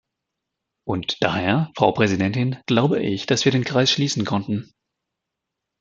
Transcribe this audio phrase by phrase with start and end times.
[0.83, 4.73] Und daher, Frau Präsidentin, glaube ich, dass wir den Kreis schließen konnten.